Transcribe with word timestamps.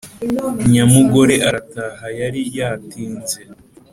nyamugore 0.73 1.35
arataha 1.47 2.05
yari 2.19 2.41
yatinze 2.57 3.39